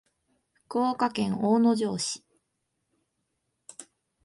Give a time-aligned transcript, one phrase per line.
[0.65, 2.23] 福岡県大野城市